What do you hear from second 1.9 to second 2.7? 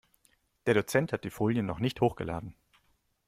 hochgeladen.